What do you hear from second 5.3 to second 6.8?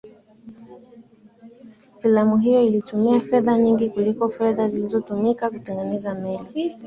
kutengeneza meli